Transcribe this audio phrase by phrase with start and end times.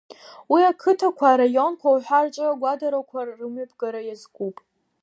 [0.51, 4.55] Уи ақыҭақәа, араионқәа уҳәа рҿы агәаҭарақәа рымҩаԥгара иазкуп.